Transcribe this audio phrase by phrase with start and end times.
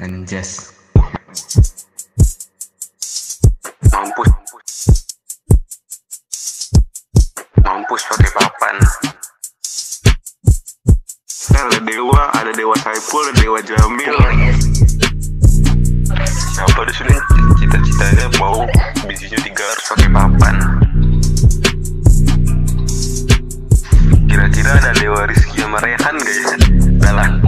[0.00, 0.72] anjas.
[3.92, 4.30] Mampus.
[7.60, 8.76] Mampus pakai papan.
[11.52, 14.16] Ada dewa ada dewa saipul ada dewa jamil
[24.84, 26.52] ada dewa Rizky sama Rehan gak ya?
[27.00, 27.40] Dalam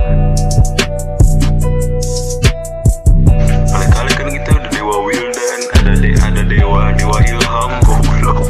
[3.69, 8.41] kali-kali kan kita ada dewa Wildan ada de ada dewa dewa Ilham goblok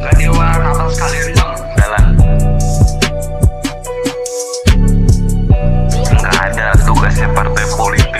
[0.00, 1.52] Gak dewa kapal sekalian bang.
[6.24, 8.13] Ada tugasnya partai politik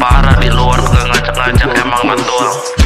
[0.00, 2.79] Parah di luar gak ngajak-ngajak emang betul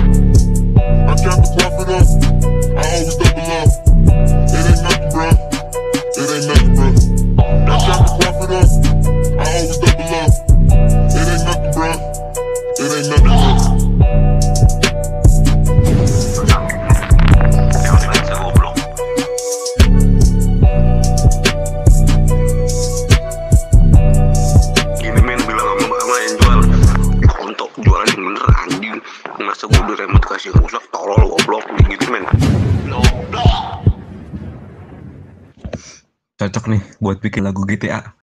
[28.12, 28.98] yang bener anjing.
[29.41, 32.27] Masa gue udah remote kasih rusak tolol goblok gitu men.
[36.34, 38.23] Cocok nih buat bikin lagu GTA